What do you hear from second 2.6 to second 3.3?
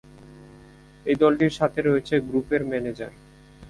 Manager.